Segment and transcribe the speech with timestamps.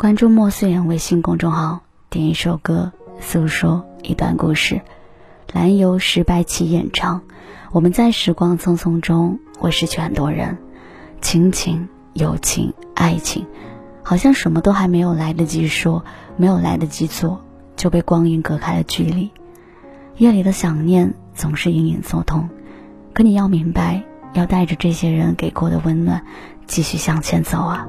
[0.00, 4.80] 关注莫思远微信公众号，点一首歌，诉说一段故事。
[5.52, 7.20] 蓝由石白起演唱。
[7.70, 10.56] 我们在时光匆匆中会失去很多人，
[11.20, 13.46] 亲情、友情、爱情，
[14.02, 16.02] 好像什么都还没有来得及说，
[16.38, 17.44] 没有来得及做，
[17.76, 19.30] 就被光阴隔开了距离。
[20.16, 22.48] 夜里的想念总是隐隐作痛，
[23.12, 26.24] 可你要明白，要带着这些人给过的温暖，
[26.66, 27.86] 继续向前走啊。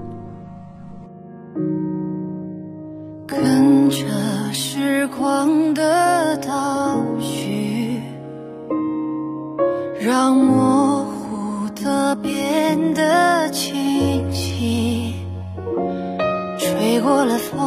[3.32, 4.06] 跟着
[4.52, 8.02] 时光的倒叙，
[10.02, 15.16] 让模糊的变得清晰，
[16.60, 17.58] 吹过了风，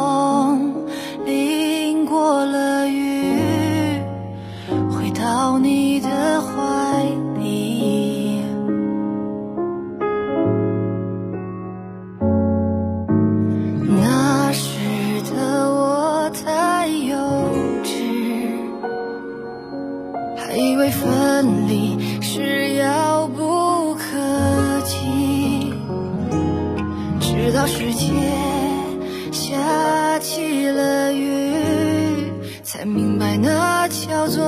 [27.67, 28.07] 世界
[29.33, 32.33] 下起了雨。
[32.63, 34.45] 才明白，那叫做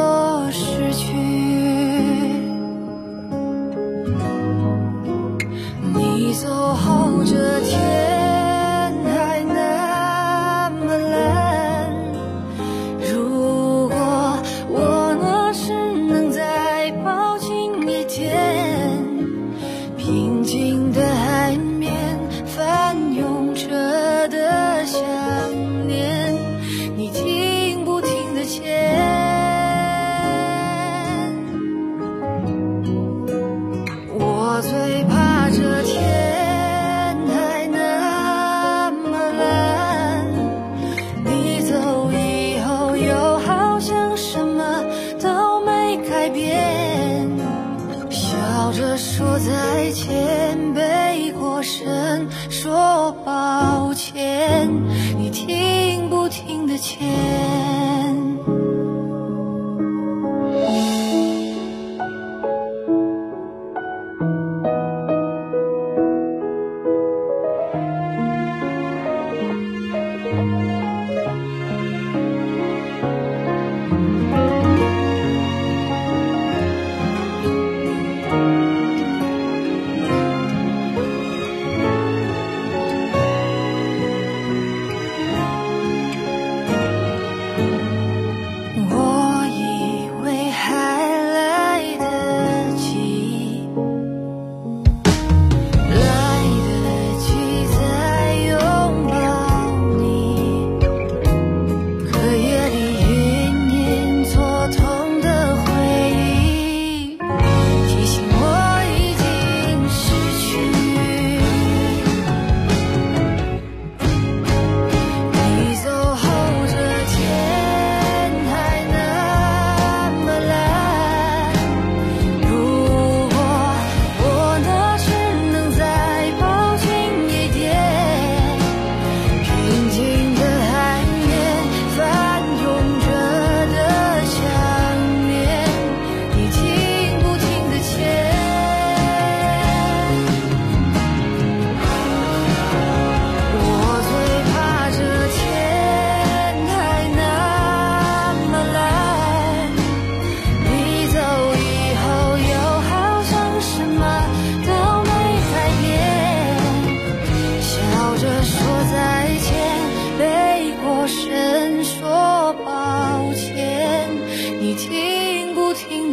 [48.66, 54.68] 笑着说再见，背过身说抱歉，
[55.16, 57.85] 你听不听得见？